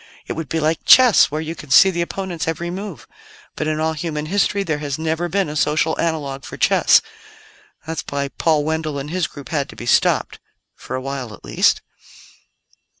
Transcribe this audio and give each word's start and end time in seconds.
It 0.25 0.33
would 0.33 0.49
be 0.49 0.59
like 0.59 0.83
chess, 0.83 1.29
where 1.29 1.41
you 1.41 1.53
can 1.53 1.69
see 1.69 1.91
the 1.91 2.01
opponent's 2.01 2.47
every 2.47 2.71
move. 2.71 3.07
But 3.55 3.67
in 3.67 3.79
all 3.79 3.93
human 3.93 4.25
history 4.25 4.63
there 4.63 4.79
has 4.79 4.97
never 4.97 5.29
been 5.29 5.47
a 5.47 5.55
social 5.55 5.95
analogue 6.01 6.43
for 6.43 6.57
chess. 6.57 7.03
That's 7.85 8.03
why 8.09 8.29
Paul 8.29 8.63
Wendell 8.63 8.97
and 8.97 9.11
his 9.11 9.27
group 9.27 9.49
had 9.49 9.69
to 9.69 9.75
be 9.75 9.85
stopped 9.85 10.39
for 10.75 10.95
a 10.95 11.01
while 11.01 11.35
at 11.35 11.45
least." 11.45 11.81